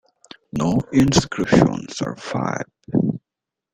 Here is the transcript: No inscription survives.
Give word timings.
No 0.53 0.79
inscription 0.93 1.85
survives. 1.89 2.71